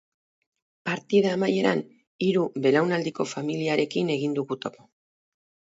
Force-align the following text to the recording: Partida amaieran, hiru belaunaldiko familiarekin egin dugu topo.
Partida 0.89 1.33
amaieran, 1.37 1.83
hiru 2.29 2.47
belaunaldiko 2.65 3.27
familiarekin 3.35 4.13
egin 4.19 4.37
dugu 4.41 4.61
topo. 4.67 4.93